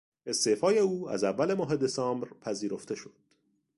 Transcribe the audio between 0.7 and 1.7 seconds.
او از اول